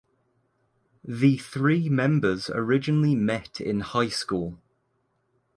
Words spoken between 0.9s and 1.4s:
The